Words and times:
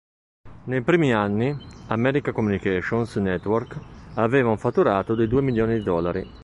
Nei 0.63 0.81
primi 0.81 1.13
anni, 1.13 1.55
American 1.89 2.33
Communications 2.33 3.17
Network 3.17 3.79
aveva 4.15 4.49
un 4.49 4.57
fatturato 4.57 5.13
di 5.13 5.27
due 5.27 5.43
milioni 5.43 5.75
di 5.75 5.83
dollari. 5.83 6.27